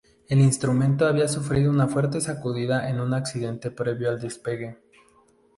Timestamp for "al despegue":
4.09-4.79